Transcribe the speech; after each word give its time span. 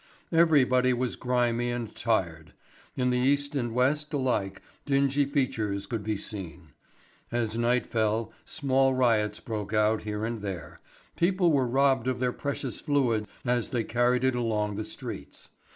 Everybody 0.31 0.93
was 0.93 1.15
grimy 1.15 1.69
and 1.69 1.95
tired; 1.95 2.53
in 2.97 3.11
the 3.11 3.19
East 3.19 3.55
and 3.55 3.71
West 3.71 4.11
alike 4.15 4.63
dingy 4.83 5.25
features 5.25 5.85
could 5.85 6.03
be 6.03 6.17
seen. 6.17 6.69
As 7.31 7.55
night 7.55 7.85
fell 7.85 8.33
small 8.43 8.95
riots 8.95 9.39
broke 9.39 9.73
out 9.73 10.01
here 10.01 10.25
and 10.25 10.41
there, 10.41 10.79
people 11.15 11.51
were 11.51 11.67
robbed 11.67 12.07
of 12.07 12.19
their 12.19 12.33
precious 12.33 12.81
fluid 12.81 13.27
as 13.45 13.69
they 13.69 13.83
carried 13.83 14.23
it 14.23 14.33
along 14.33 14.73
the 14.75 14.83
streets. 14.83 15.49